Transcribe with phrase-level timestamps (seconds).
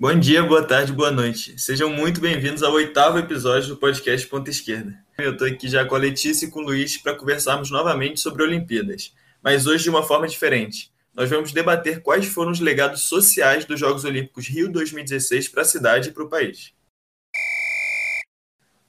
[0.00, 1.60] Bom dia, boa tarde, boa noite.
[1.60, 4.98] Sejam muito bem-vindos ao oitavo episódio do podcast Ponta Esquerda.
[5.18, 8.42] Eu estou aqui já com a Letícia e com o Luiz para conversarmos novamente sobre
[8.42, 10.90] Olimpíadas, mas hoje de uma forma diferente.
[11.14, 15.66] Nós vamos debater quais foram os legados sociais dos Jogos Olímpicos Rio 2016 para a
[15.66, 16.72] cidade e para o país.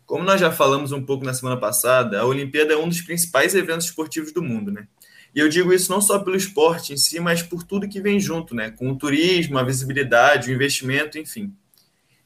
[0.06, 3.54] Como nós já falamos um pouco na semana passada, a Olimpíada é um dos principais
[3.54, 4.88] eventos esportivos do mundo, né?
[5.34, 8.20] E eu digo isso não só pelo esporte em si, mas por tudo que vem
[8.20, 8.70] junto, né?
[8.72, 11.54] Com o turismo, a visibilidade, o investimento, enfim.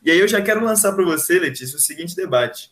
[0.04, 2.72] E aí eu já quero lançar para você, Letícia, o seguinte debate.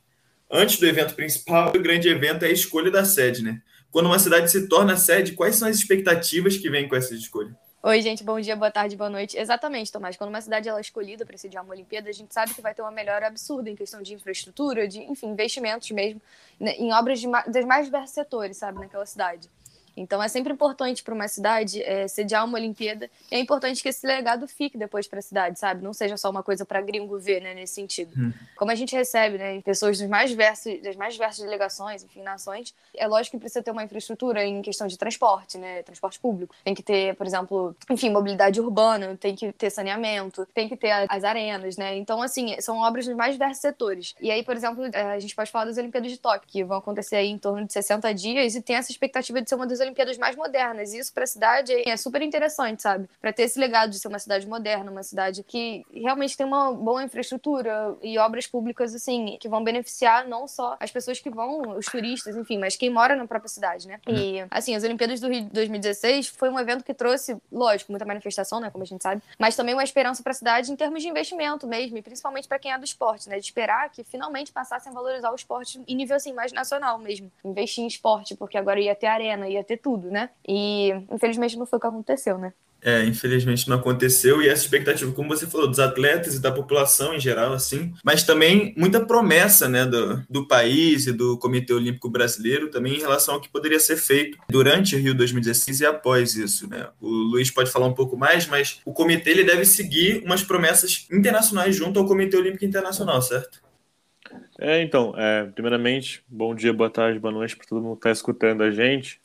[0.50, 3.62] Antes do evento principal, o grande evento é a escolha da sede, né?
[3.92, 7.56] Quando uma cidade se torna sede, quais são as expectativas que vêm com essa escolha?
[7.86, 9.38] Oi, gente, bom dia, boa tarde, boa noite.
[9.38, 10.16] Exatamente, Tomás.
[10.16, 12.74] Quando uma cidade ela é escolhida para sediar uma Olimpíada, a gente sabe que vai
[12.74, 16.22] ter uma melhora absurda em questão de infraestrutura, de, enfim, investimentos mesmo,
[16.60, 19.50] né, em obras de, dos mais diversos setores, sabe, naquela cidade.
[19.96, 23.10] Então é sempre importante para uma cidade é, sediar uma Olimpíada.
[23.32, 25.84] E é importante que esse legado fique depois para a cidade, sabe?
[25.84, 28.14] Não seja só uma coisa para gringo ver, né, nesse sentido.
[28.18, 28.34] Hum.
[28.56, 32.74] Como a gente recebe, né, pessoas dos mais diversos, das mais diversas delegações, enfim, nações,
[32.96, 36.56] é lógico que precisa ter uma infraestrutura em questão de transporte, né, transporte público.
[36.64, 40.92] Tem que ter, por exemplo, enfim, mobilidade urbana, tem que ter saneamento, tem que ter
[40.92, 41.96] as arenas, né?
[41.98, 44.16] Então, assim, são obras dos mais diversos setores.
[44.22, 46.78] E aí, por exemplo, é, a gente pode falar das Olimpíadas de Tóquio, que vão
[46.78, 49.80] acontecer aí em torno de 60 dias e tem essa expectativa de ser uma das
[49.84, 50.94] Olimpíadas mais modernas.
[50.94, 53.08] E isso para a cidade é super interessante, sabe?
[53.22, 56.72] Para ter esse legado de ser uma cidade moderna, uma cidade que realmente tem uma
[56.72, 61.78] boa infraestrutura e obras públicas, assim, que vão beneficiar não só as pessoas que vão,
[61.78, 64.00] os turistas, enfim, mas quem mora na própria cidade, né?
[64.08, 68.06] E, assim, as Olimpíadas do Rio de 2016 foi um evento que trouxe, lógico, muita
[68.06, 68.70] manifestação, né?
[68.72, 71.68] Como a gente sabe, mas também uma esperança para a cidade em termos de investimento
[71.68, 73.38] mesmo, e principalmente para quem é do esporte, né?
[73.38, 77.32] De esperar que finalmente passassem a valorizar o esporte em nível, assim, mais nacional mesmo.
[77.44, 80.30] Investir em esporte, porque agora ia ter arena, ia ter tudo, né?
[80.48, 82.54] E infelizmente não foi o que aconteceu, né?
[82.86, 87.14] É, infelizmente não aconteceu, e essa expectativa, como você falou, dos atletas e da população
[87.14, 92.10] em geral, assim, mas também muita promessa, né, do, do país e do Comitê Olímpico
[92.10, 96.36] Brasileiro também em relação ao que poderia ser feito durante o Rio 2016 e após
[96.36, 96.90] isso, né.
[97.00, 101.08] O Luiz pode falar um pouco mais, mas o comitê ele deve seguir umas promessas
[101.10, 103.62] internacionais junto ao Comitê Olímpico Internacional, certo?
[104.60, 108.12] É, então, é, primeiramente, bom dia, boa tarde, boa noite para todo mundo que está
[108.12, 109.23] escutando a gente.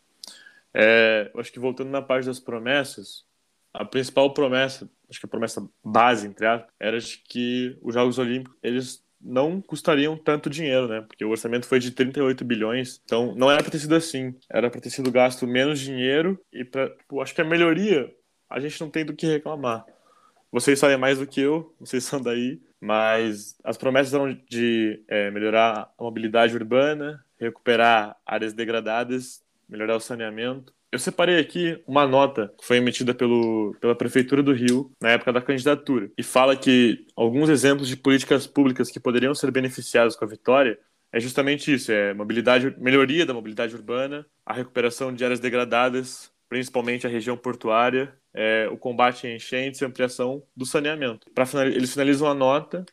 [0.75, 3.25] É, acho que voltando na parte das promessas,
[3.73, 8.19] a principal promessa, acho que a promessa base, entre aspas, era de que os Jogos
[8.19, 11.01] Olímpicos, eles não custariam tanto dinheiro, né?
[11.01, 14.34] Porque o orçamento foi de 38 bilhões, então não era para ter sido assim.
[14.49, 18.15] Era para ter sido gasto menos dinheiro e para, acho que a melhoria
[18.49, 19.85] a gente não tem do que reclamar.
[20.50, 25.31] Vocês sabem mais do que eu, vocês são daí, mas as promessas eram de é,
[25.31, 30.73] melhorar a mobilidade urbana, recuperar áreas degradadas melhorar o saneamento.
[30.91, 35.33] Eu separei aqui uma nota que foi emitida pelo, pela Prefeitura do Rio na época
[35.33, 40.25] da candidatura e fala que alguns exemplos de políticas públicas que poderiam ser beneficiadas com
[40.25, 40.79] a vitória
[41.12, 47.06] é justamente isso: é mobilidade, melhoria da mobilidade urbana, a recuperação de áreas degradadas, principalmente
[47.06, 51.31] a região portuária, é, o combate a enchentes e ampliação do saneamento.
[51.35, 52.85] Para final, eles finalizam a nota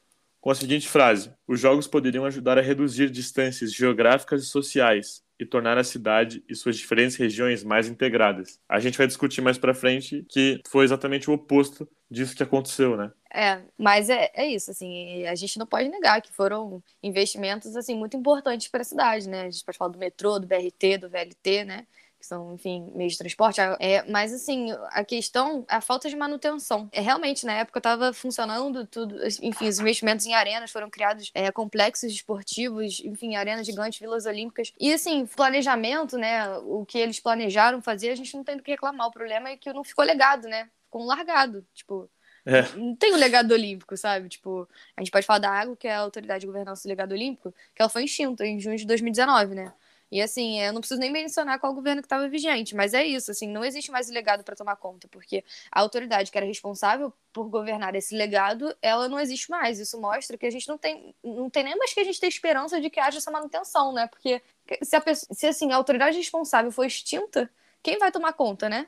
[0.41, 5.45] com a seguinte frase: os jogos poderiam ajudar a reduzir distâncias geográficas e sociais e
[5.45, 8.59] tornar a cidade e suas diferentes regiões mais integradas.
[8.69, 12.95] A gente vai discutir mais para frente que foi exatamente o oposto disso que aconteceu,
[12.95, 13.11] né?
[13.33, 17.95] É, mas é, é isso, assim, a gente não pode negar que foram investimentos, assim,
[17.95, 19.41] muito importantes para a cidade, né?
[19.41, 21.85] A gente pode falar do metrô, do BRT, do VLT, né?
[22.25, 23.61] Que são, enfim, meios de transporte.
[23.79, 26.89] É, mas, assim, a questão é a falta de manutenção.
[26.91, 31.51] É, realmente, na época, estava funcionando tudo, enfim, os investimentos em arenas foram criados, é,
[31.51, 34.73] complexos esportivos, enfim, arenas gigantes, vilas olímpicas.
[34.79, 38.71] E, assim, planejamento, né, o que eles planejaram fazer, a gente não tem do que
[38.71, 39.07] reclamar.
[39.07, 40.67] O problema é que não ficou legado, né?
[40.85, 42.09] Ficou um largado, tipo...
[42.47, 42.61] É.
[42.77, 44.29] Não tem o legado olímpico, sabe?
[44.29, 47.11] Tipo, a gente pode falar da água, que é a autoridade de governança do legado
[47.11, 49.73] olímpico, que ela foi extinta em junho de 2019, né?
[50.11, 53.31] E assim, eu não preciso nem mencionar qual governo que estava vigente, mas é isso,
[53.31, 57.49] assim, não existe mais legado para tomar conta, porque a autoridade que era responsável por
[57.49, 59.79] governar esse legado, ela não existe mais.
[59.79, 62.27] Isso mostra que a gente não tem, não tem nem mais que a gente ter
[62.27, 64.07] esperança de que haja essa manutenção, né?
[64.07, 64.41] Porque
[64.81, 67.49] se, a pessoa, se assim, a autoridade responsável for extinta,
[67.81, 68.87] quem vai tomar conta, né?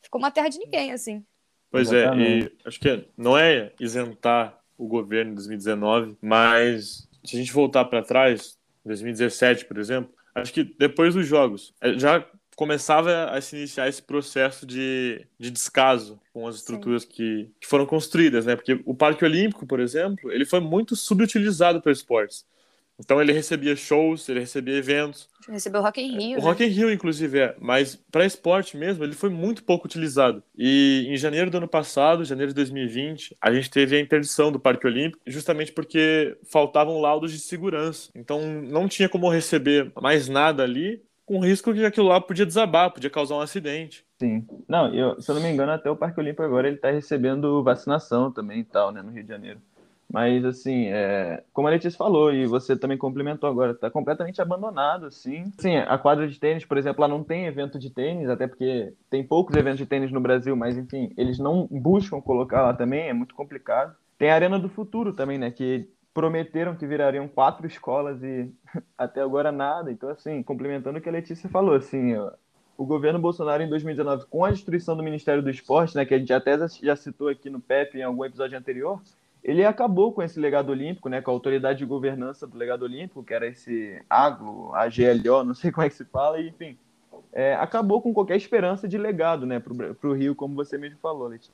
[0.00, 1.24] Ficou uma terra de ninguém, assim.
[1.70, 2.46] Pois Exatamente.
[2.46, 7.52] é, e acho que não é isentar o governo em 2019, mas se a gente
[7.52, 12.26] voltar para trás, 2017, por exemplo, acho que depois dos jogos, é, já
[12.56, 17.86] começava a se iniciar esse processo de, de descaso com as estruturas que, que, foram
[17.86, 18.54] construídas, né?
[18.54, 22.44] Porque o Parque Olímpico, por exemplo, ele foi muito subutilizado para esportes.
[23.02, 25.28] Então ele recebia shows, ele recebia eventos.
[25.48, 26.38] Recebeu o Rock in Rio.
[26.38, 26.48] O né?
[26.48, 27.56] Rock in Rio, inclusive, é.
[27.60, 30.42] Mas para esporte mesmo, ele foi muito pouco utilizado.
[30.56, 34.60] E em janeiro do ano passado, janeiro de 2020, a gente teve a interdição do
[34.60, 38.10] Parque Olímpico, justamente porque faltavam laudos de segurança.
[38.14, 42.92] Então não tinha como receber mais nada ali, com risco que aquilo lá podia desabar,
[42.92, 44.04] podia causar um acidente.
[44.20, 44.46] Sim.
[44.68, 47.62] Não, eu, se eu não me engano, até o Parque Olímpico agora ele está recebendo
[47.62, 49.60] vacinação também e tal, né, no Rio de Janeiro.
[50.12, 55.06] Mas, assim, é, como a Letícia falou, e você também complementou agora, está completamente abandonado,
[55.06, 55.50] assim.
[55.56, 58.92] Sim, a quadra de tênis, por exemplo, lá não tem evento de tênis, até porque
[59.08, 63.08] tem poucos eventos de tênis no Brasil, mas, enfim, eles não buscam colocar lá também,
[63.08, 63.96] é muito complicado.
[64.18, 68.52] Tem a Arena do Futuro também, né, que prometeram que virariam quatro escolas e
[68.98, 69.90] até agora nada.
[69.90, 72.14] Então, assim, complementando o que a Letícia falou, assim,
[72.76, 76.18] o governo Bolsonaro em 2019, com a destruição do Ministério do Esporte, né, que a
[76.18, 79.00] gente até já citou aqui no PEP em algum episódio anterior,
[79.42, 83.24] ele acabou com esse legado olímpico, né, com a autoridade de governança do legado olímpico,
[83.24, 86.78] que era esse AGLO, AGLO, não sei como é que se fala, e, enfim,
[87.32, 91.28] é, acabou com qualquer esperança de legado, né, para o Rio, como você mesmo falou,
[91.28, 91.52] Letícia.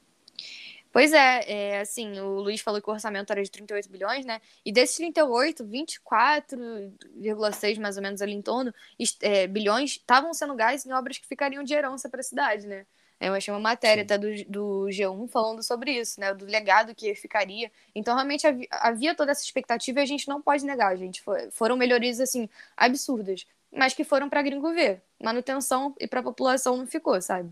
[0.91, 4.41] Pois é, é, assim, o Luiz falou que o orçamento era de 38 bilhões, né?
[4.65, 8.73] E desses 38, 24,6 mais ou menos ali em torno,
[9.21, 12.87] é, bilhões estavam sendo gastos em obras que ficariam de herança para a cidade, né?
[13.21, 16.33] Eu achei uma matéria até do, do G1 falando sobre isso, né?
[16.33, 17.71] Do legado que ficaria.
[17.95, 21.23] Então, realmente havia toda essa expectativa e a gente não pode negar, gente.
[21.51, 25.03] foram melhorias, assim, absurdas, mas que foram para gringo ver.
[25.21, 27.51] Manutenção e para a população não ficou, sabe?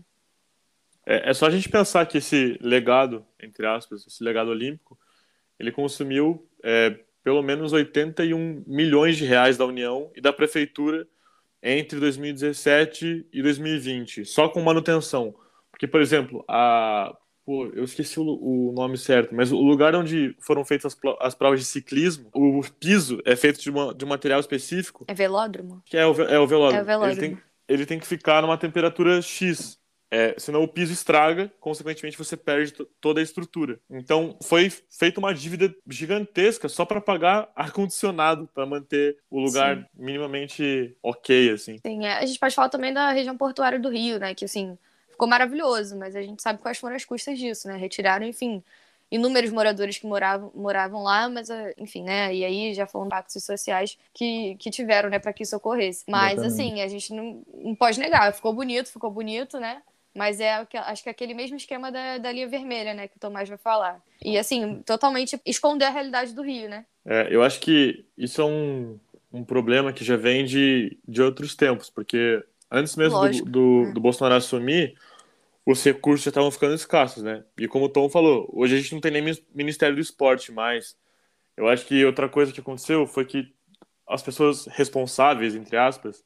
[1.05, 4.97] É, é só a gente pensar que esse legado, entre aspas, esse legado olímpico,
[5.59, 11.05] ele consumiu é, pelo menos 81 milhões de reais da União e da Prefeitura
[11.61, 15.35] entre 2017 e 2020, só com manutenção.
[15.77, 17.15] Porque, por exemplo, a.
[17.45, 21.33] Pô, eu esqueci o, o, nome certo, mas o lugar onde foram feitas as, as,
[21.33, 25.05] provas de ciclismo, o piso é feito de, uma, de um material específico.
[25.07, 25.81] É velódromo?
[25.85, 26.79] Que é o, é o velódromo.
[26.79, 27.13] É o velódromo.
[27.13, 27.37] Ele tem,
[27.69, 29.79] ele tem que ficar numa temperatura X.
[30.09, 33.79] É, senão o piso estraga, consequentemente você perde toda a estrutura.
[33.89, 39.85] Então foi feita uma dívida gigantesca só para pagar ar-condicionado, para manter o lugar Sim.
[39.95, 41.77] minimamente ok, assim.
[41.85, 44.33] Sim, é, a gente pode falar também da região portuária do Rio, né?
[44.33, 44.77] Que assim,
[45.17, 47.75] ficou maravilhoso, mas a gente sabe quais foram as custas disso, né?
[47.75, 48.63] Retiraram, enfim,
[49.11, 52.33] inúmeros moradores que moravam, moravam lá, mas, ah, enfim, né?
[52.35, 56.03] E aí já foram impactos sociais que, que tiveram, né, para que isso ocorresse.
[56.07, 59.81] Mas, assim, a gente não, não pode negar, ficou bonito, ficou bonito, né?
[60.15, 63.07] Mas é acho que é aquele mesmo esquema da, da linha vermelha, né?
[63.07, 63.99] Que o Tomás vai falar.
[64.23, 66.85] E assim, totalmente esconder a realidade do Rio, né?
[67.05, 68.99] É, eu acho que isso é um,
[69.33, 73.93] um problema que já vem de, de outros tempos, porque antes mesmo do, do, é.
[73.93, 74.97] do Bolsonaro assumir,
[75.65, 77.43] os recursos já estavam ficando escassos, né?
[77.57, 80.97] E como o Tom falou, hoje a gente não tem nem Ministério do Esporte mais.
[81.55, 83.53] Eu acho que outra coisa que aconteceu foi que
[84.07, 86.23] as pessoas responsáveis, entre aspas,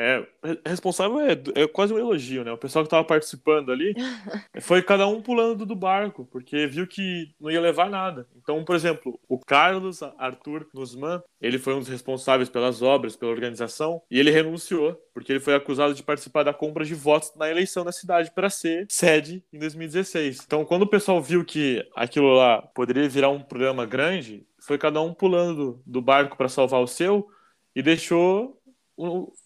[0.00, 0.24] é,
[0.64, 2.52] responsável é, é quase um elogio, né?
[2.52, 3.92] O pessoal que estava participando ali
[4.60, 8.28] foi cada um pulando do barco, porque viu que não ia levar nada.
[8.36, 13.32] Então, por exemplo, o Carlos Arthur Nusman, ele foi um dos responsáveis pelas obras, pela
[13.32, 17.50] organização, e ele renunciou, porque ele foi acusado de participar da compra de votos na
[17.50, 20.42] eleição da cidade para ser sede em 2016.
[20.46, 25.00] Então, quando o pessoal viu que aquilo lá poderia virar um problema grande, foi cada
[25.00, 27.28] um pulando do, do barco para salvar o seu
[27.74, 28.57] e deixou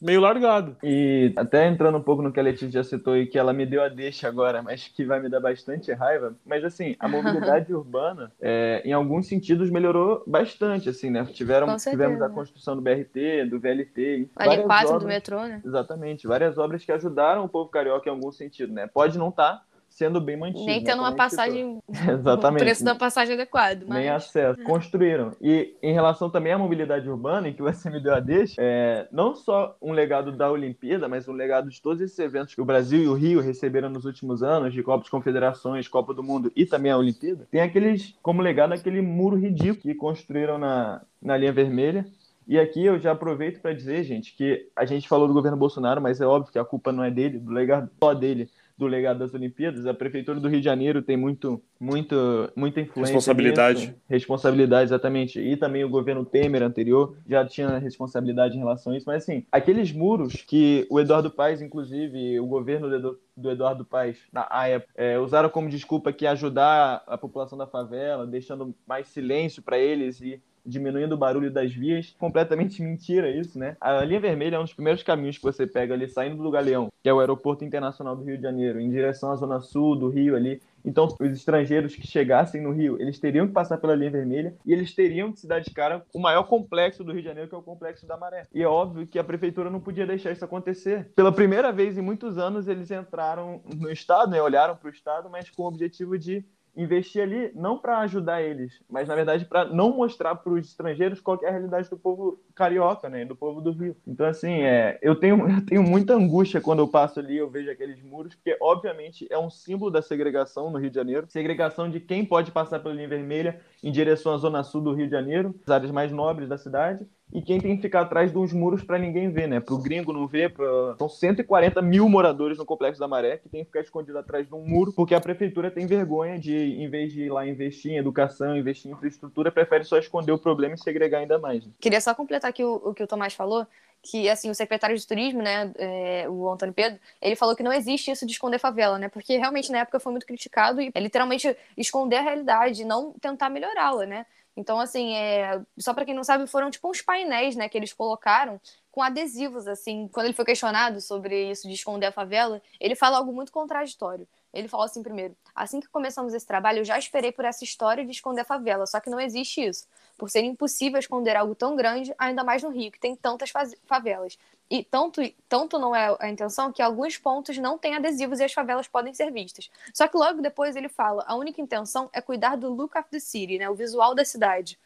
[0.00, 0.76] meio largado.
[0.82, 3.66] E até entrando um pouco no que a Letícia já citou e que ela me
[3.66, 6.34] deu a deixa agora, mas que vai me dar bastante raiva.
[6.44, 11.24] Mas assim, a mobilidade urbana, é, em alguns sentidos, melhorou bastante, assim, né?
[11.26, 14.30] Tiveram, tivemos a construção do BRT, do VLT.
[14.36, 15.60] A L4 do metrô, né?
[15.64, 16.26] Exatamente.
[16.26, 18.86] Várias obras que ajudaram o povo carioca em algum sentido, né?
[18.86, 20.64] Pode não estar tá sendo bem mantido.
[20.64, 21.78] Nem né, tendo uma passagem.
[21.88, 22.62] Exatamente.
[22.62, 23.84] O preço da passagem adequado.
[23.86, 23.98] Mas...
[23.98, 24.62] Nem acesso.
[24.64, 25.32] Construíram.
[25.40, 29.06] E em relação também à mobilidade urbana, em que você me deu a deixa, é,
[29.12, 32.64] não só um legado da Olimpíada, mas um legado de todos esses eventos que o
[32.64, 36.50] Brasil e o Rio receberam nos últimos anos, de Copa de Confederações, Copa do Mundo
[36.56, 41.36] e também a Olimpíada, tem aqueles, como legado, aquele muro ridículo que construíram na, na
[41.36, 42.06] linha vermelha.
[42.46, 46.00] E aqui eu já aproveito para dizer, gente, que a gente falou do governo Bolsonaro,
[46.02, 49.18] mas é óbvio que a culpa não é dele, do legado só dele do legado
[49.18, 53.14] das Olimpíadas, a prefeitura do Rio de Janeiro tem muito, muito, muita influência.
[53.14, 53.80] Responsabilidade.
[53.80, 53.94] Nisso.
[54.08, 55.40] Responsabilidade, exatamente.
[55.40, 59.06] E também o governo Temer anterior já tinha responsabilidade em relação a isso.
[59.06, 64.48] Mas assim, aqueles muros que o Eduardo Paes, inclusive, o governo do Eduardo Paes, na
[64.66, 69.78] época, é, usaram como desculpa que ajudar a população da favela, deixando mais silêncio para
[69.78, 72.14] eles e diminuindo o barulho das vias.
[72.18, 73.76] Completamente mentira isso, né?
[73.80, 76.88] A linha vermelha é um dos primeiros caminhos que você pega ali saindo do Galeão,
[77.02, 80.08] que é o aeroporto internacional do Rio de Janeiro, em direção à zona sul do
[80.08, 80.60] Rio ali.
[80.84, 84.72] Então, os estrangeiros que chegassem no Rio, eles teriam que passar pela linha vermelha e
[84.72, 87.54] eles teriam que se dar de cara o maior complexo do Rio de Janeiro, que
[87.54, 88.46] é o complexo da Maré.
[88.52, 91.10] E é óbvio que a prefeitura não podia deixar isso acontecer.
[91.14, 95.30] Pela primeira vez em muitos anos, eles entraram no Estado, né, olharam para o Estado,
[95.30, 96.44] mas com o objetivo de
[96.76, 101.20] investir ali não para ajudar eles, mas na verdade para não mostrar para os estrangeiros
[101.20, 103.96] qual é a realidade do povo carioca, né, do povo do Rio.
[104.06, 107.70] Então assim, é, eu tenho eu tenho muita angústia quando eu passo ali, eu vejo
[107.70, 112.00] aqueles muros, porque obviamente é um símbolo da segregação no Rio de Janeiro, segregação de
[112.00, 115.54] quem pode passar pela linha vermelha em direção à zona sul do Rio de Janeiro,
[115.66, 118.84] as áreas mais nobres da cidade, e quem tem que ficar atrás de uns muros
[118.84, 119.58] para ninguém ver, né?
[119.58, 120.52] Para o gringo não ver.
[120.52, 120.94] Pra...
[120.98, 124.54] São 140 mil moradores no Complexo da Maré que tem que ficar escondido atrás de
[124.54, 127.96] um muro, porque a prefeitura tem vergonha de, em vez de ir lá investir em
[127.96, 131.64] educação, investir em infraestrutura, prefere só esconder o problema e segregar ainda mais.
[131.64, 131.72] Né?
[131.80, 133.66] Queria só completar aqui o, o que o Tomás falou,
[134.02, 137.72] que assim o secretário de turismo, né, é, o Antônio Pedro, ele falou que não
[137.72, 141.00] existe isso de esconder favela, né, porque realmente na época foi muito criticado e é
[141.00, 144.26] literalmente esconder a realidade, não tentar melhorá-la, né.
[144.56, 145.60] Então, assim, é...
[145.78, 149.66] só para quem não sabe, foram tipo uns painéis, né, que eles colocaram com adesivos,
[149.66, 150.08] assim.
[150.12, 154.28] Quando ele foi questionado sobre isso de esconder a favela, ele fala algo muito contraditório.
[154.52, 158.04] Ele falou assim primeiro: assim que começamos esse trabalho, eu já esperei por essa história
[158.04, 159.86] de esconder a favela, só que não existe isso,
[160.18, 163.50] por ser impossível esconder algo tão grande, ainda mais no Rio, que tem tantas
[163.86, 164.38] favelas.
[164.70, 168.52] E tanto, tanto não é a intenção que alguns pontos não têm adesivos e as
[168.52, 169.70] favelas podem ser vistas.
[169.92, 173.20] Só que logo depois ele fala: a única intenção é cuidar do look of the
[173.20, 174.78] city, né, o visual da cidade.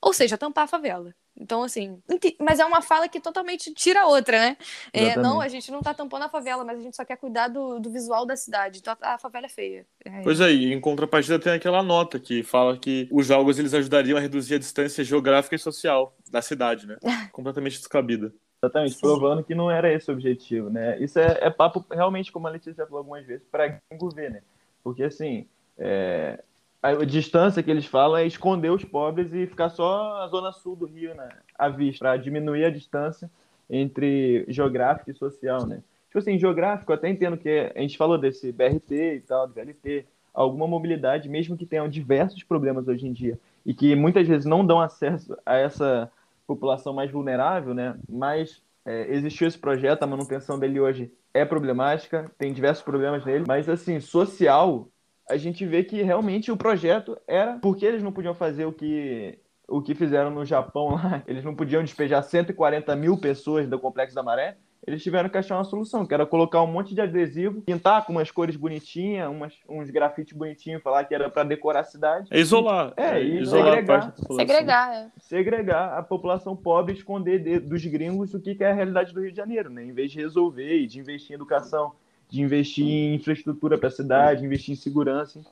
[0.00, 1.14] Ou seja, tampar a favela.
[1.38, 2.02] Então, assim,
[2.40, 4.56] mas é uma fala que totalmente tira a outra, né?
[4.92, 7.48] É, não, a gente não tá tampando a favela, mas a gente só quer cuidar
[7.48, 8.78] do, do visual da cidade.
[8.78, 9.86] Então a favela é feia.
[10.04, 10.22] É.
[10.22, 14.20] Pois é, em contrapartida tem aquela nota que fala que os jogos eles ajudariam a
[14.20, 16.96] reduzir a distância geográfica e social da cidade, né?
[17.32, 18.32] Completamente descabida.
[18.62, 19.00] Exatamente, Sim.
[19.00, 20.98] provando que não era esse o objetivo, né?
[20.98, 24.42] Isso é, é papo, realmente, como a Letícia falou algumas vezes, para gringo ver, né?
[24.82, 25.46] Porque, assim,
[25.78, 26.42] é,
[26.82, 30.76] a distância que eles falam é esconder os pobres e ficar só a zona sul
[30.76, 31.28] do Rio, né?
[31.58, 33.30] À vista, para diminuir a distância
[33.68, 35.82] entre geográfico e social, né?
[36.06, 40.06] Tipo assim, geográfico, até entendo que a gente falou desse BRT e tal, do VLT,
[40.32, 44.64] alguma mobilidade, mesmo que tenham diversos problemas hoje em dia e que muitas vezes não
[44.64, 46.10] dão acesso a essa
[46.46, 47.98] população mais vulnerável, né?
[48.08, 53.44] Mas é, existiu esse projeto, a manutenção dele hoje é problemática, tem diversos problemas nele,
[53.46, 54.88] mas assim, social,
[55.28, 59.38] a gente vê que realmente o projeto era porque eles não podiam fazer o que
[59.68, 64.14] o que fizeram no Japão lá, eles não podiam despejar 140 mil pessoas do Complexo
[64.14, 64.56] da Maré,
[64.86, 68.12] eles tiveram que achar uma solução, que era colocar um monte de adesivo, pintar com
[68.12, 72.28] umas cores bonitinhas, umas, uns grafites bonitinhos, falar que era para decorar a cidade.
[72.30, 72.92] É isolar.
[72.96, 74.14] É, é isolar segregar.
[74.36, 75.10] Segregar, é.
[75.18, 79.20] Segregar a população pobre, esconder de, dos gringos o que, que é a realidade do
[79.20, 79.82] Rio de Janeiro, né?
[79.82, 81.92] Em vez de resolver e de investir em educação,
[82.28, 85.44] de investir em infraestrutura para a cidade, investir em segurança.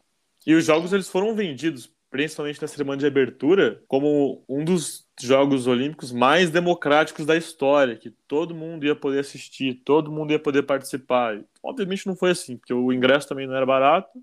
[0.46, 5.66] E os jogos eles foram vendidos principalmente na cerimônia de abertura, como um dos Jogos
[5.66, 10.62] Olímpicos mais democráticos da história, que todo mundo ia poder assistir, todo mundo ia poder
[10.62, 11.42] participar.
[11.60, 14.16] Obviamente não foi assim, porque o ingresso também não era barato,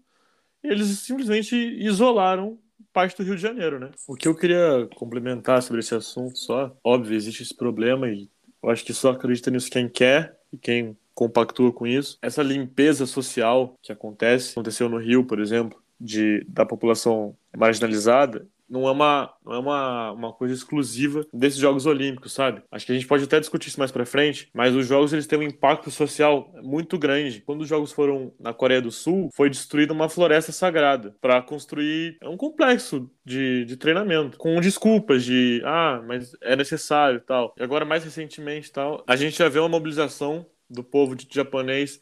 [0.63, 2.57] e eles simplesmente isolaram
[2.93, 3.91] parte do Rio de Janeiro, né?
[4.07, 8.29] O que eu queria complementar sobre esse assunto só, óbvio, existe esse problema e
[8.63, 12.17] eu acho que só acredita nisso quem quer e quem compactua com isso.
[12.21, 18.87] Essa limpeza social que acontece, aconteceu no Rio, por exemplo, de, da população marginalizada não
[18.87, 22.61] é uma não é uma, uma coisa exclusiva desses Jogos Olímpicos, sabe?
[22.71, 25.27] Acho que a gente pode até discutir isso mais para frente, mas os jogos eles
[25.27, 27.41] têm um impacto social muito grande.
[27.41, 32.17] Quando os jogos foram na Coreia do Sul, foi destruída uma floresta sagrada para construir
[32.23, 37.53] um complexo de, de treinamento com desculpas de ah, mas é necessário tal.
[37.57, 42.01] E agora mais recentemente tal, a gente já vê uma mobilização do povo japonês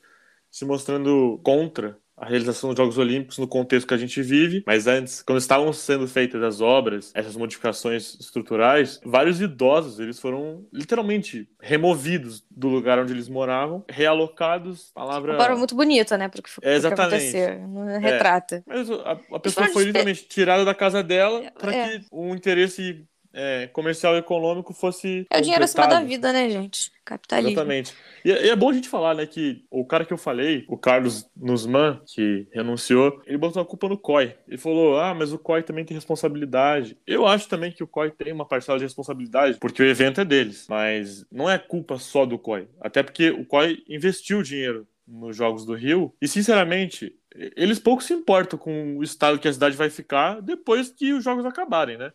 [0.51, 4.87] se mostrando contra a realização dos Jogos Olímpicos no contexto que a gente vive, mas
[4.87, 11.47] antes, quando estavam sendo feitas as obras, essas modificações estruturais, vários idosos, eles foram literalmente
[11.61, 15.33] removidos do lugar onde eles moravam, realocados, palavra...
[15.33, 17.33] Agora muito bonita, né, porque é, exatamente.
[17.69, 18.57] não retrata.
[18.57, 21.99] É, mas a, a pessoa foi literalmente tirada da casa dela para é.
[21.99, 25.25] que um interesse é, comercial e econômico fosse.
[25.29, 26.91] É o dinheiro acima da vida, né, gente?
[27.05, 27.51] Capitalismo.
[27.51, 27.93] Exatamente.
[28.23, 30.77] E, e, é bom a gente falar, né, que o cara que eu falei, o
[30.77, 34.35] Carlos Nusman, que renunciou, ele botou a culpa no COI.
[34.47, 36.97] Ele falou: ah, mas o COI também tem responsabilidade.
[37.05, 40.25] Eu acho também que o COI tem uma parcela de responsabilidade, porque o evento é
[40.25, 40.65] deles.
[40.69, 42.67] Mas não é culpa só do COI.
[42.79, 46.13] Até porque o COI investiu dinheiro nos Jogos do Rio.
[46.21, 47.13] E, sinceramente,
[47.55, 51.23] eles pouco se importam com o estado que a cidade vai ficar depois que os
[51.23, 52.11] jogos acabarem, né?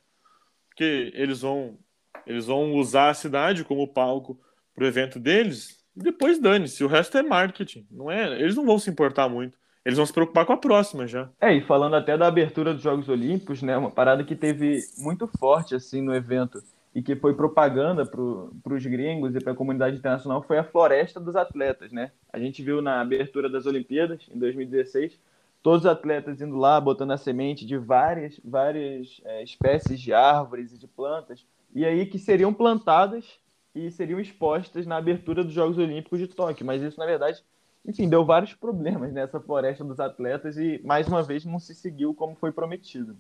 [0.75, 1.79] Porque eles vão,
[2.27, 4.39] eles vão usar a cidade como palco
[4.75, 8.41] para o evento deles, e depois dane-se, o resto é marketing, não é?
[8.41, 9.57] Eles não vão se importar muito.
[9.85, 11.31] Eles vão se preocupar com a próxima já.
[11.41, 15.29] É, e falando até da abertura dos Jogos Olímpicos, né, uma parada que teve muito
[15.39, 16.61] forte assim no evento
[16.95, 21.21] e que foi propaganda para os gringos e para a comunidade internacional foi a floresta
[21.21, 22.13] dos atletas, né?
[22.33, 25.21] A gente viu na abertura das Olimpíadas em 2016
[25.65, 30.73] todos os atletas indo lá botando a semente de várias várias é, espécies de árvores
[30.73, 31.45] e de plantas
[31.75, 33.41] e aí que seriam plantadas
[33.75, 37.43] e seriam expostas na abertura dos Jogos Olímpicos de Tóquio, mas isso na verdade
[37.87, 42.15] enfim, deu vários problemas nessa floresta dos atletas e, mais uma vez, não se seguiu
[42.15, 43.15] como foi prometido.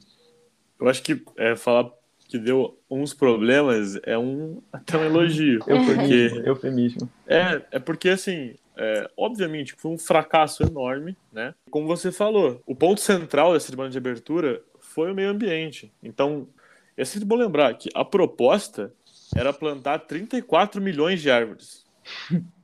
[0.81, 1.91] Eu acho que é, falar
[2.27, 5.61] que deu uns problemas é um até um elogio.
[5.67, 6.37] Eufemismo.
[6.37, 7.11] Porque, eufemismo.
[7.27, 11.55] É, é porque, assim, é, obviamente, foi um fracasso enorme, né?
[11.71, 15.93] Como você falou, o ponto central dessa cerimônia de abertura foi o meio ambiente.
[16.03, 16.49] Então,
[16.97, 18.93] é sempre bom lembrar que a proposta
[19.35, 21.85] era plantar 34 milhões de árvores.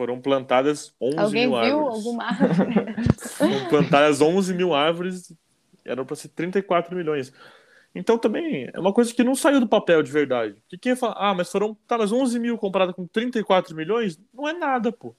[0.00, 1.96] foram plantadas 11 Alguém mil viu árvores.
[1.96, 2.84] alguma árvore?
[3.36, 5.32] foram plantadas 11 mil árvores,
[5.84, 7.32] eram para ser 34 milhões.
[7.94, 10.56] Então também é uma coisa que não saiu do papel de verdade.
[10.68, 14.48] Que quem fala, ah, mas foram, tá, mas 11 mil comparado com 34 milhões, não
[14.48, 15.14] é nada, pô.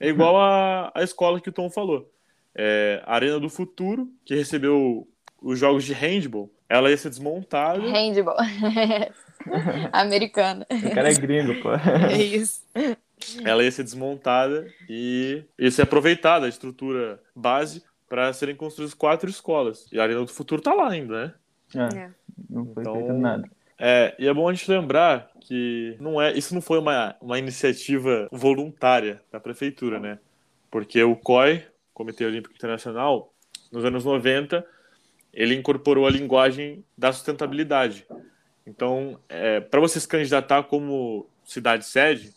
[0.00, 2.10] É igual a, a escola que o Tom falou.
[2.54, 5.08] É, a Arena do Futuro, que recebeu
[5.40, 7.80] os jogos de handball, ela ia ser desmontada.
[7.80, 8.36] Handball.
[9.92, 10.66] Americana.
[10.70, 11.70] O cara é gringo, pô.
[11.72, 12.62] É isso.
[13.44, 19.28] ela ia ser desmontada e ia ser aproveitada a estrutura base para serem construídas quatro
[19.28, 19.90] escolas.
[19.92, 21.34] E a Arena do Futuro tá lá ainda, né?
[21.74, 22.10] É, É.
[22.50, 23.50] não foi Então, feito nada.
[23.84, 27.36] É, e é bom a gente lembrar que não é, isso não foi uma, uma
[27.36, 30.20] iniciativa voluntária da prefeitura, né?
[30.70, 33.34] Porque o COI, Comitê Olímpico Internacional,
[33.72, 34.64] nos anos 90,
[35.34, 38.06] ele incorporou a linguagem da sustentabilidade.
[38.64, 42.32] Então, é, para você se candidatar como cidade sede,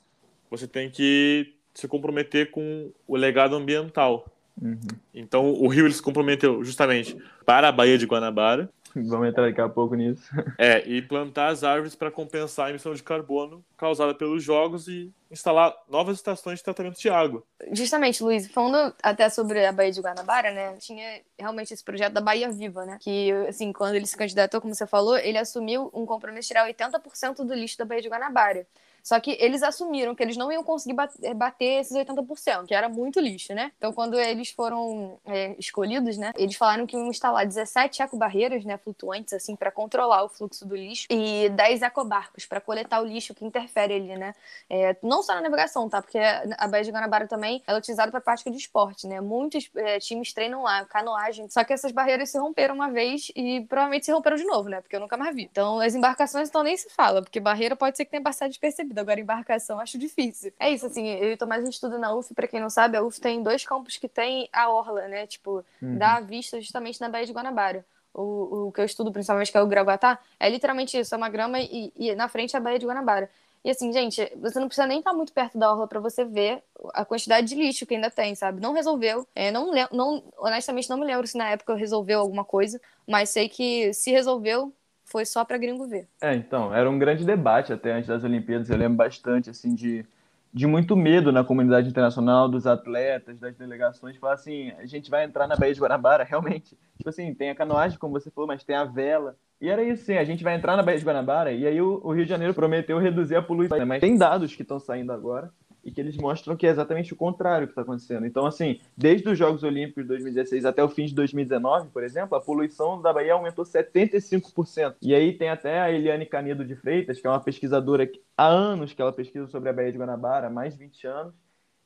[0.50, 4.26] você tem que se comprometer com o legado ambiental.
[4.60, 4.80] Uhum.
[5.14, 8.68] Então, o Rio ele se comprometeu justamente para a Baía de Guanabara,
[9.08, 10.24] Vamos entrar daqui a pouco nisso.
[10.58, 15.12] é, e plantar as árvores para compensar a emissão de carbono causada pelos jogos e
[15.30, 17.44] instalar novas estações de tratamento de água.
[17.72, 20.78] Justamente, Luiz, falando até sobre a Baía de Guanabara, né?
[20.78, 22.98] Tinha realmente esse projeto da Bahia Viva, né?
[23.02, 26.68] Que, assim, quando ele se candidatou, como você falou, ele assumiu um compromisso de tirar
[26.68, 28.66] 80% do lixo da Baía de Guanabara.
[29.06, 32.90] Só que eles assumiram que eles não iam conseguir eh, bater esses 80%, que era
[32.90, 33.72] muito lixo, né?
[33.78, 36.34] Então, quando eles foram é, escolhidos, né?
[36.36, 38.80] Eles falaram que iam instalar 17 ecobarreiras, né?
[38.80, 43.36] Flutuantes, assim, para controlar o fluxo do lixo e 10 ecobarcos para coletar o lixo
[43.36, 44.34] que interfere ali, né?
[44.68, 46.02] É, não só na navegação, tá?
[46.02, 49.22] Porque a Baía de Guanabara também é utilizada para prática de esporte, né?
[49.22, 51.48] Muitos é, times treinam lá, canoagem.
[51.52, 54.82] Só que essas barreiras se romperam uma vez e provavelmente se romperam de novo, né?
[54.82, 55.44] Porque eu nunca mais vi.
[55.44, 58.95] Então, as embarcações então nem se fala, porque barreira pode ser que tenha passado despercebida.
[59.00, 60.52] Agora, embarcação, acho difícil.
[60.60, 62.70] É isso, assim, eu e o Tomás, a gente estuda na UF, pra quem não
[62.70, 65.28] sabe, a UF tem dois campos que tem a orla, né?
[65.28, 65.98] Tipo, Uhum.
[65.98, 67.86] dá a vista justamente na Baía de Guanabara.
[68.14, 71.28] O, o que eu estudo, principalmente, que é o Graguatá, é literalmente isso, é uma
[71.30, 73.30] grama e, e na frente é a Baía de Guanabara.
[73.64, 76.62] E assim, gente, você não precisa nem estar muito perto da orla para você ver
[76.94, 78.62] a quantidade de lixo que ainda tem, sabe?
[78.62, 79.28] Não resolveu.
[79.34, 83.50] É, não, não, honestamente, não me lembro se na época resolveu alguma coisa, mas sei
[83.50, 84.72] que se resolveu,
[85.06, 86.08] foi só para gringo ver.
[86.22, 88.70] É, então, era um grande debate até antes das Olimpíadas.
[88.70, 90.04] Eu lembro bastante, assim, de,
[90.52, 94.18] de muito medo na comunidade internacional, dos atletas, das delegações.
[94.18, 96.78] Falar assim, a gente vai entrar na Baía de Guanabara, realmente.
[96.98, 99.38] Tipo assim, tem a canoagem, como você falou, mas tem a vela.
[99.62, 102.02] E era isso, sim, a gente vai entrar na Baía de Guanabara e aí o,
[102.04, 103.78] o Rio de Janeiro prometeu reduzir a poluição.
[103.78, 103.86] né?
[103.86, 105.50] Mas tem dados que estão saindo agora
[105.86, 108.26] e que eles mostram que é exatamente o contrário que está acontecendo.
[108.26, 112.36] Então, assim, desde os Jogos Olímpicos de 2016 até o fim de 2019, por exemplo,
[112.36, 114.96] a poluição da Bahia aumentou 75%.
[115.00, 118.48] E aí tem até a Eliane Canedo de Freitas, que é uma pesquisadora que há
[118.48, 121.36] anos que ela pesquisa sobre a Baía de Guanabara, mais de 20 anos,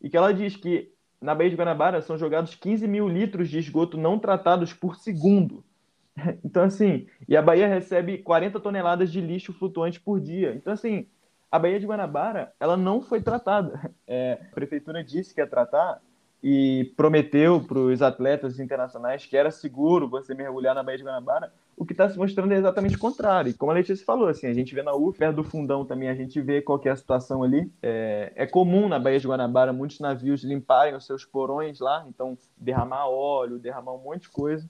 [0.01, 3.59] e que ela diz que na Baía de Guanabara são jogados 15 mil litros de
[3.59, 5.63] esgoto não tratados por segundo.
[6.43, 10.53] Então, assim, e a Bahia recebe 40 toneladas de lixo flutuante por dia.
[10.53, 11.07] Então, assim,
[11.51, 13.91] a Baía de Guanabara, ela não foi tratada.
[14.12, 16.01] É, a prefeitura disse que ia tratar
[16.41, 21.53] e prometeu para os atletas internacionais que era seguro você mergulhar na Baía de Guanabara.
[21.77, 23.49] O que está se mostrando é exatamente o contrário.
[23.49, 26.09] E como a Letícia falou, assim, a gente vê na UF, perto do fundão também,
[26.09, 27.71] a gente vê qual é a situação ali.
[27.83, 32.38] É, é comum na Baía de Guanabara muitos navios limparem os seus porões lá, então
[32.57, 34.69] derramar óleo, derramar um monte de coisa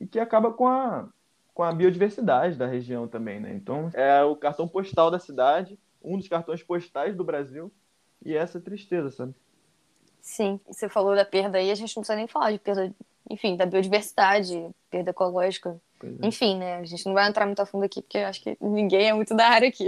[0.00, 1.08] e que acaba com a,
[1.52, 3.52] com a biodiversidade da região também, né?
[3.54, 7.72] Então, é o cartão postal da cidade, um dos cartões postais do Brasil,
[8.24, 9.34] e essa tristeza, sabe?
[10.20, 12.92] Sim, você falou da perda aí, a gente não precisa nem falar de perda,
[13.30, 15.80] enfim, da biodiversidade, perda ecológica.
[16.02, 16.26] É.
[16.26, 16.76] Enfim, né?
[16.76, 19.12] A gente não vai entrar muito a fundo aqui, porque eu acho que ninguém é
[19.12, 19.86] muito da área aqui.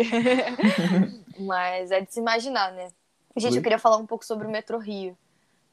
[1.39, 2.89] Mas é de se imaginar, né?
[3.37, 3.59] Gente, Oi?
[3.59, 5.17] eu queria falar um pouco sobre o Metrô Rio.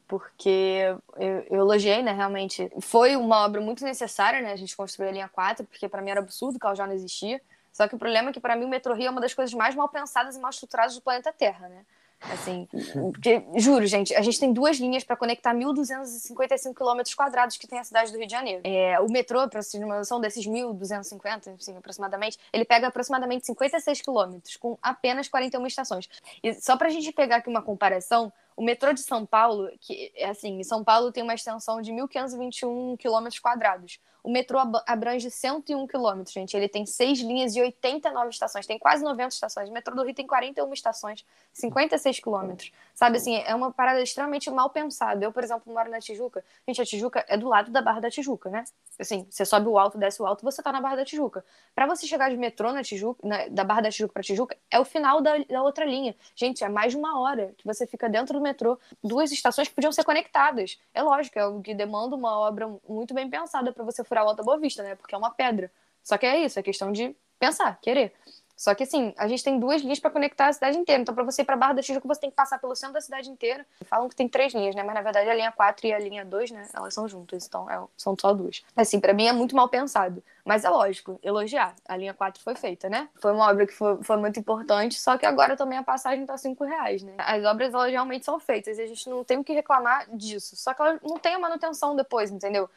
[0.08, 0.80] Porque
[1.18, 2.14] eu, eu elogiei, né?
[2.14, 2.72] Realmente.
[2.80, 4.54] Foi uma obra muito necessária, né?
[4.54, 6.94] A gente construiu a linha 4, porque para mim era absurdo que ela já não
[6.94, 7.42] existia.
[7.78, 9.54] Só que o problema é que para mim o Metrô Rio é uma das coisas
[9.54, 11.86] mais mal pensadas e mal estruturadas do planeta Terra, né?
[12.20, 12.68] Assim,
[13.12, 17.78] porque, juro, gente, a gente tem duas linhas para conectar 1.255 quilômetros quadrados que tem
[17.78, 18.62] a cidade do Rio de Janeiro.
[18.64, 23.46] É, o metrô, para vocês terem uma noção, desses 1.250, assim, aproximadamente, ele pega aproximadamente
[23.46, 26.10] 56 quilômetros, com apenas 41 estações.
[26.42, 30.12] E só para a gente pegar aqui uma comparação, o metrô de São Paulo, que
[30.16, 34.00] é assim, São Paulo tem uma extensão de 1.521 quilômetros quadrados.
[34.24, 36.58] O metrô abrange 101 quilômetros, gente.
[36.58, 38.66] Ele tem seis linhas e 89 estações.
[38.66, 39.70] Tem quase 90 estações.
[39.70, 42.72] O metrô do Rio tem 41 estações, 56 quilômetros.
[42.96, 45.24] Sabe, assim, é uma parada extremamente mal pensada.
[45.24, 46.44] Eu, por exemplo, moro na Tijuca.
[46.68, 48.66] Gente, a Tijuca é do lado da Barra da Tijuca, né?
[49.00, 51.46] Assim, você sobe o alto, desce o alto, você tá na Barra da Tijuca.
[51.74, 54.80] Para você chegar de metrô na Tijuca, na, da Barra da Tijuca para Tijuca, é
[54.80, 56.16] o final da, da outra linha.
[56.36, 58.78] Gente, é mais de uma hora que você fica dentro do metrô.
[59.04, 60.78] Duas estações que podiam ser conectadas.
[60.94, 64.26] É lógico, é o que demanda uma obra muito bem pensada para você furar furar
[64.26, 64.96] o Alta Boa Vista, né?
[64.96, 65.72] Porque é uma pedra.
[66.04, 68.14] Só que é isso, é questão de pensar, querer.
[68.58, 71.02] Só que assim, a gente tem duas linhas para conectar a cidade inteira.
[71.02, 73.02] Então, para você ir para Barra da Tijuca, você tem que passar pelo centro da
[73.02, 73.64] cidade inteira.
[73.86, 74.82] Falam que tem três linhas, né?
[74.82, 76.68] Mas na verdade a linha 4 e a linha 2, né?
[76.74, 78.64] Elas são juntas, então é, são só duas.
[78.76, 80.24] Assim, para mim é muito mal pensado.
[80.48, 81.76] Mas é lógico, elogiar.
[81.86, 83.10] A linha 4 foi feita, né?
[83.16, 86.38] Foi uma obra que foi, foi muito importante, só que agora também a passagem tá
[86.38, 87.14] 5 reais, né?
[87.18, 90.56] As obras, elas realmente são feitas e a gente não tem o que reclamar disso.
[90.56, 92.70] Só que ela não tem a manutenção depois, entendeu?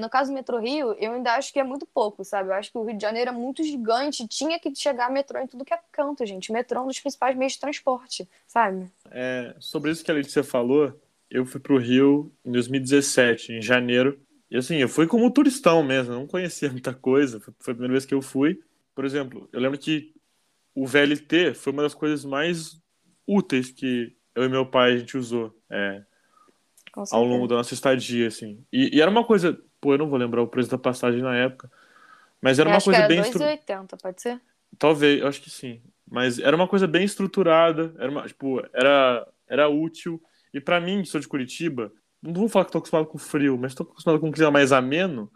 [0.00, 2.48] no caso do metrô Rio, eu ainda acho que é muito pouco, sabe?
[2.48, 5.46] Eu acho que o Rio de Janeiro é muito gigante, tinha que chegar metrô em
[5.46, 6.50] tudo que é canto, gente.
[6.50, 8.90] Metrô é um dos principais meios de transporte, sabe?
[9.10, 10.98] É, sobre isso que a Letícia falou,
[11.30, 14.18] eu fui pro Rio em 2017, em janeiro.
[14.50, 17.40] E assim, eu fui como turistão mesmo, não conhecia muita coisa.
[17.40, 18.60] Foi a primeira vez que eu fui.
[18.94, 20.14] Por exemplo, eu lembro que
[20.74, 22.80] o VLT foi uma das coisas mais
[23.26, 26.02] úteis que eu e meu pai a gente usou é,
[27.10, 28.64] ao longo da nossa estadia, assim.
[28.72, 31.36] E, e, era uma coisa, pô, eu não vou lembrar o preço da passagem na
[31.36, 31.70] época,
[32.40, 34.40] mas era eu uma coisa era bem 2,80, pode ser?
[34.78, 35.82] Talvez, eu acho que sim.
[36.10, 40.22] Mas era uma coisa bem estruturada, era uma, tipo, era era útil.
[40.52, 43.56] E para mim, que sou de Curitiba, não vou falar que tô acostumado com frio,
[43.58, 45.30] mas tô acostumado com um clima mais ameno.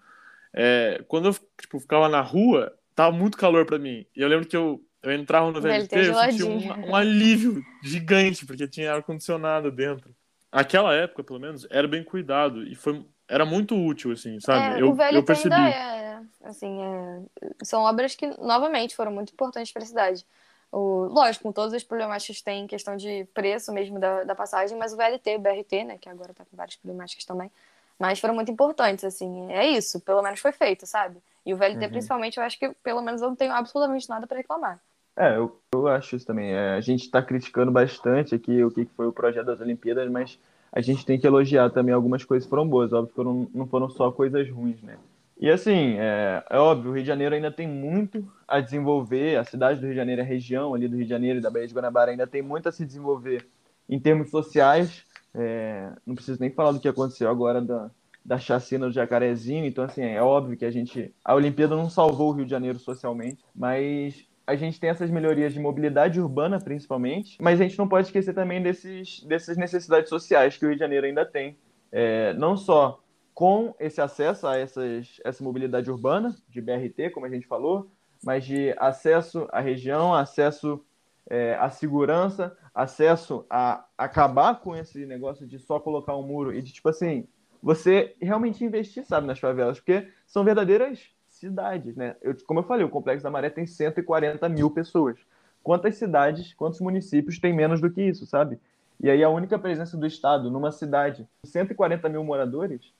[0.52, 4.04] É, quando eu tipo, ficava na rua, tava muito calor para mim.
[4.14, 7.62] E eu lembro que eu, eu entrava no VLT, e eu sentia um, um alívio
[7.82, 10.14] gigante, porque tinha ar-condicionado dentro.
[10.50, 14.76] Aquela época, pelo menos, era bem cuidado e foi, era muito útil, assim, sabe?
[14.76, 15.54] É, eu, o VLT eu percebi.
[15.54, 17.22] ainda é, assim, é,
[17.64, 20.26] são obras que, novamente, foram muito importantes para a cidade.
[20.72, 24.34] O, lógico, com todas as problemáticas que tem em questão de preço mesmo da, da
[24.34, 27.50] passagem, mas o VLT, o BRT, né, que agora está com várias problemáticas também,
[27.98, 31.18] mas foram muito importantes, assim, é isso, pelo menos foi feito, sabe?
[31.44, 31.90] E o VLT, uhum.
[31.90, 34.80] principalmente, eu acho que pelo menos eu não tenho absolutamente nada para reclamar.
[35.16, 36.52] É, eu, eu acho isso também.
[36.52, 40.38] É, a gente está criticando bastante aqui o que foi o projeto das Olimpíadas, mas
[40.72, 42.92] a gente tem que elogiar também algumas coisas que foram boas.
[42.92, 44.96] Óbvio que foram, não foram só coisas ruins, né?
[45.38, 49.44] E assim, é, é, óbvio, o Rio de Janeiro ainda tem muito a desenvolver, a
[49.44, 51.66] cidade do Rio de Janeiro, a região ali do Rio de Janeiro e da Baía
[51.66, 53.46] de Guanabara ainda tem muito a se desenvolver
[53.88, 55.04] em termos sociais.
[55.34, 57.90] É, não preciso nem falar do que aconteceu agora da,
[58.24, 61.12] da chacina do Jacarezinho, então assim, é óbvio que a gente.
[61.24, 65.52] A Olimpíada não salvou o Rio de Janeiro socialmente, mas a gente tem essas melhorias
[65.52, 70.56] de mobilidade urbana, principalmente, mas a gente não pode esquecer também desses, dessas necessidades sociais
[70.56, 71.56] que o Rio de Janeiro ainda tem.
[71.90, 73.01] É, não só
[73.34, 77.90] com esse acesso a essas, essa mobilidade urbana, de BRT, como a gente falou,
[78.22, 80.84] mas de acesso à região, acesso
[81.28, 86.62] é, à segurança, acesso a acabar com esse negócio de só colocar um muro e
[86.62, 87.26] de, tipo assim,
[87.62, 92.16] você realmente investir, sabe, nas favelas, porque são verdadeiras cidades, né?
[92.20, 95.18] Eu, como eu falei, o Complexo da Maré tem 140 mil pessoas.
[95.62, 98.58] Quantas cidades, quantos municípios tem menos do que isso, sabe?
[99.00, 102.92] E aí a única presença do Estado numa cidade com 140 mil moradores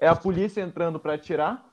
[0.00, 1.64] é a polícia entrando para atirar,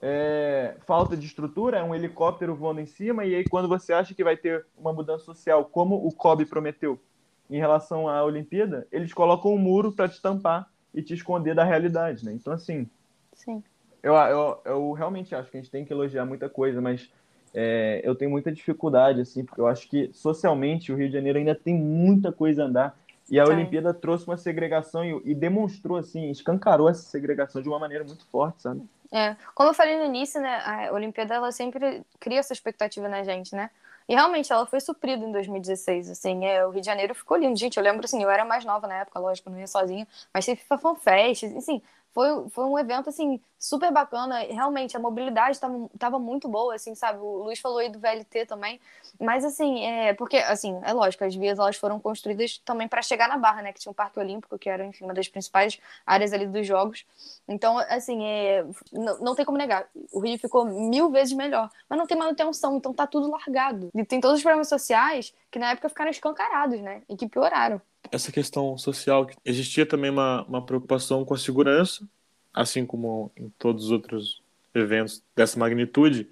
[0.00, 4.14] é, falta de estrutura, é um helicóptero voando em cima, e aí quando você acha
[4.14, 7.00] que vai ter uma mudança social, como o COB prometeu
[7.48, 11.64] em relação à Olimpíada, eles colocam um muro para te tampar e te esconder da
[11.64, 12.32] realidade, né?
[12.32, 12.88] Então, assim,
[13.34, 13.62] Sim.
[14.04, 17.10] Eu, eu, eu realmente acho que a gente tem que elogiar muita coisa, mas
[17.54, 21.38] é, eu tenho muita dificuldade, assim, porque eu acho que socialmente o Rio de Janeiro
[21.38, 22.98] ainda tem muita coisa a andar.
[23.30, 27.78] E a Olimpíada trouxe uma segregação e, e, demonstrou, assim, escancarou essa segregação de uma
[27.78, 28.82] maneira muito forte, sabe?
[29.10, 33.22] É, como eu falei no início, né, a Olimpíada, ela sempre cria essa expectativa na
[33.22, 33.70] gente, né?
[34.08, 37.56] E realmente ela foi suprida em 2016, assim, é, o Rio de Janeiro ficou lindo.
[37.58, 40.44] Gente, eu lembro, assim, eu era mais nova na época, lógico, não ia sozinha, mas
[40.44, 41.80] teve Fan Fest, assim,
[42.14, 44.38] foi, foi um evento, assim, super bacana.
[44.38, 45.58] Realmente, a mobilidade
[45.92, 47.18] estava muito boa, assim, sabe?
[47.18, 48.80] O Luiz falou aí do VLT também.
[49.20, 53.28] Mas, assim, é, porque, assim, é lógico, as vias elas foram construídas também para chegar
[53.28, 53.72] na Barra, né?
[53.72, 57.04] Que tinha um Parque Olímpico, que era, enfim, uma das principais áreas ali dos Jogos.
[57.48, 59.88] Então, assim, é, não, não tem como negar.
[60.12, 61.68] O Rio ficou mil vezes melhor.
[61.88, 63.90] Mas não tem manutenção, então tá tudo largado.
[63.92, 67.02] E tem todos os problemas sociais que na época ficaram escancarados, né?
[67.08, 72.06] E que pioraram essa questão social, existia também uma, uma preocupação com a segurança,
[72.52, 74.42] assim como em todos os outros
[74.74, 76.28] eventos dessa magnitude,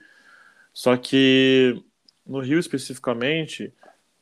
[0.72, 1.82] só que
[2.26, 3.72] no Rio especificamente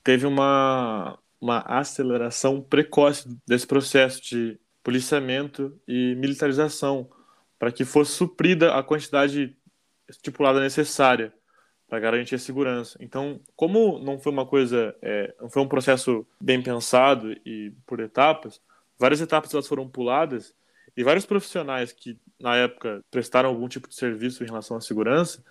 [0.02, 7.08] teve uma, uma aceleração precoce desse processo de policiamento e militarização
[7.58, 9.54] para que fosse suprida a quantidade
[10.08, 11.32] estipulada necessária
[11.90, 12.96] para garantir a segurança.
[13.00, 17.98] Então, como não foi uma coisa, é, não foi um processo bem pensado e por
[17.98, 18.62] etapas,
[18.96, 20.54] várias etapas elas foram puladas
[20.96, 25.44] e vários profissionais que na época prestaram algum tipo de serviço em relação à segurança,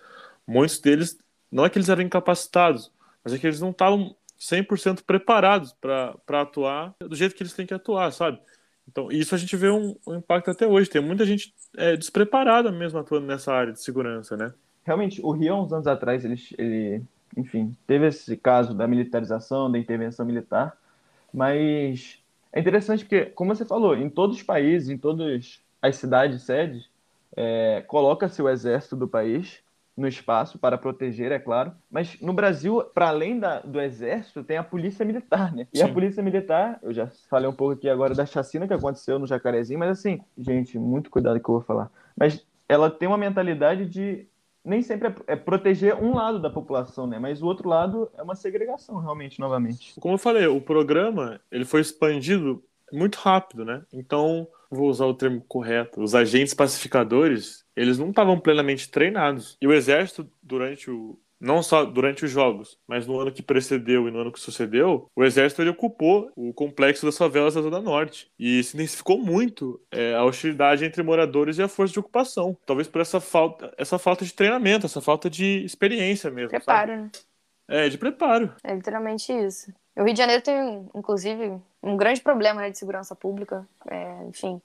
[0.46, 1.18] muitos deles
[1.52, 2.90] não é que eles eram incapacitados,
[3.22, 7.66] mas é que eles não estavam 100% preparados para atuar do jeito que eles têm
[7.66, 8.40] que atuar, sabe?
[8.88, 10.88] Então, isso a gente vê um, um impacto até hoje.
[10.88, 14.52] Tem muita gente é, despreparada mesmo atuando nessa área de segurança, né?
[14.84, 17.02] Realmente, o Rio, há uns anos atrás, ele, ele,
[17.36, 20.76] enfim, teve esse caso da militarização, da intervenção militar,
[21.32, 22.18] mas
[22.52, 26.88] é interessante porque, como você falou, em todos os países, em todas as cidades sedes,
[27.36, 29.62] é, coloca-se o exército do país
[29.96, 31.72] no espaço para proteger, é claro.
[31.90, 35.66] Mas no Brasil, para além da, do exército, tem a polícia militar, né?
[35.72, 35.84] E Sim.
[35.84, 39.26] a polícia militar, eu já falei um pouco aqui agora da chacina que aconteceu no
[39.26, 41.90] Jacarezinho, mas assim, gente, muito cuidado que eu vou falar.
[42.16, 44.26] Mas ela tem uma mentalidade de
[44.64, 47.18] nem sempre é, é, proteger um lado da população, né?
[47.18, 49.94] Mas o outro lado é uma segregação, realmente, novamente.
[49.98, 53.82] Como eu falei, o programa ele foi expandido muito rápido, né?
[53.92, 59.56] Então, vou usar o termo correto, os agentes pacificadores, eles não estavam plenamente treinados.
[59.60, 64.06] E o exército, durante o, não só durante os jogos, mas no ano que precedeu
[64.06, 67.80] e no ano que sucedeu, o exército ele ocupou o complexo das favelas da Zona
[67.80, 72.56] Norte e se intensificou muito é, a hostilidade entre moradores e a força de ocupação.
[72.66, 76.50] Talvez por essa falta, essa falta de treinamento, essa falta de experiência mesmo.
[76.50, 77.02] Preparo, sabe?
[77.02, 77.10] né?
[77.68, 78.52] É, de preparo.
[78.64, 79.72] É literalmente isso.
[79.96, 83.66] O Rio de Janeiro tem, inclusive, um grande problema né, de segurança pública.
[83.88, 84.60] É, enfim,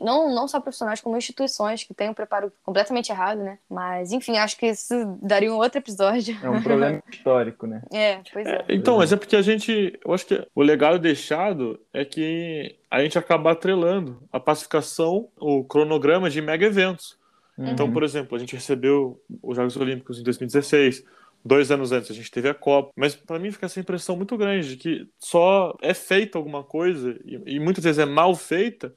[0.00, 3.58] não, não só profissionais, como instituições que têm um preparo completamente errado, né?
[3.68, 6.36] Mas, enfim, acho que isso daria um outro episódio.
[6.42, 7.82] É um problema histórico, né?
[7.92, 8.56] É, pois é.
[8.56, 8.64] é.
[8.68, 9.98] Então, mas é porque a gente.
[10.04, 15.64] Eu acho que o legado deixado é que a gente acaba atrelando a pacificação, o
[15.64, 17.16] cronograma de mega eventos.
[17.56, 17.68] Uhum.
[17.68, 21.04] Então, por exemplo, a gente recebeu os Jogos Olímpicos em 2016.
[21.44, 24.36] Dois anos antes a gente teve a Copa, mas para mim fica essa impressão muito
[24.36, 28.92] grande de que só é feita alguma coisa e, e muitas vezes é mal feita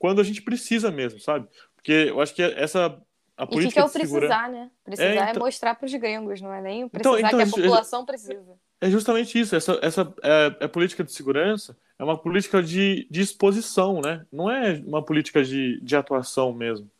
[0.00, 1.46] quando a gente precisa mesmo, sabe?
[1.76, 2.98] Porque eu acho que essa
[3.36, 4.70] a política e que, que é o precisar, né?
[4.82, 5.28] Precisar é, é então...
[5.28, 8.04] é mostrar para os gringos, não é nem então, precisar então, então, que a população
[8.04, 8.58] precisa.
[8.80, 9.54] É justamente isso.
[9.54, 14.24] Essa, essa é, é política de segurança é uma política de, de exposição, né?
[14.32, 16.90] Não é uma política de, de atuação mesmo.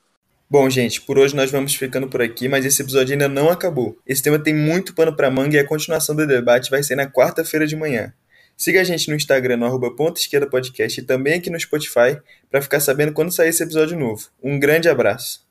[0.49, 3.97] Bom, gente, por hoje nós vamos ficando por aqui, mas esse episódio ainda não acabou.
[4.07, 7.07] Esse tema tem muito pano para manga e a continuação do debate vai ser na
[7.07, 8.13] quarta-feira de manhã.
[8.61, 12.21] Siga a gente no Instagram, no arroba esquerda podcast e também aqui no Spotify
[12.51, 14.29] para ficar sabendo quando sair esse episódio novo.
[14.43, 15.50] Um grande abraço!